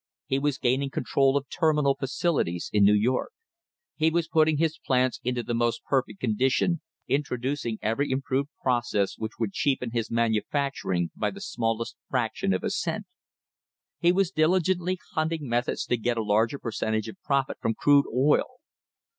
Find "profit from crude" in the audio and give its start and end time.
17.21-18.07